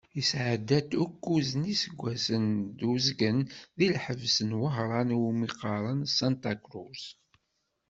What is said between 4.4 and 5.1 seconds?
n Wehran